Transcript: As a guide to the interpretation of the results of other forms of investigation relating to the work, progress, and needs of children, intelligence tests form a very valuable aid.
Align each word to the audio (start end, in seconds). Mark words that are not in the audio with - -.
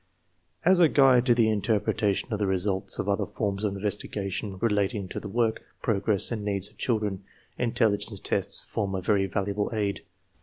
As 0.65 0.79
a 0.79 0.89
guide 0.89 1.27
to 1.27 1.35
the 1.35 1.47
interpretation 1.47 2.33
of 2.33 2.39
the 2.39 2.47
results 2.47 2.97
of 2.97 3.07
other 3.07 3.27
forms 3.27 3.63
of 3.63 3.75
investigation 3.75 4.57
relating 4.57 5.07
to 5.09 5.19
the 5.19 5.29
work, 5.29 5.61
progress, 5.83 6.31
and 6.31 6.43
needs 6.43 6.69
of 6.71 6.79
children, 6.79 7.23
intelligence 7.59 8.19
tests 8.19 8.63
form 8.63 8.95
a 8.95 9.01
very 9.03 9.27
valuable 9.27 9.69
aid. 9.75 10.01